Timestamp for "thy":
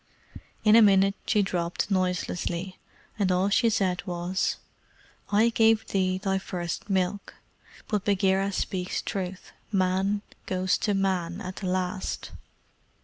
6.17-6.39